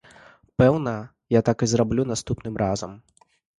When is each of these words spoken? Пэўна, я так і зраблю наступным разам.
Пэўна, 0.61 0.93
я 1.37 1.43
так 1.51 1.57
і 1.67 1.69
зраблю 1.75 2.09
наступным 2.15 2.61
разам. 2.65 2.91